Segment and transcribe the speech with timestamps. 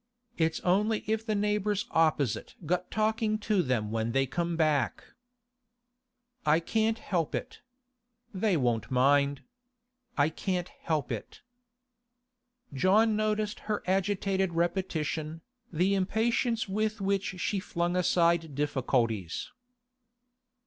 [0.35, 5.03] 'It's only if the neighbours opposite got talkin' to them when they come back.'
[6.43, 7.61] 'I can't help it.
[8.33, 9.43] They won't mind.
[10.17, 11.43] I can't help it.'
[12.73, 15.41] John noticed her agitated repetition,
[15.71, 19.51] the impatience with which she flung aside difficulties.